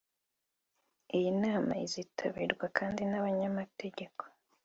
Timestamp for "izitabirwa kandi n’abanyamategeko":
1.85-4.21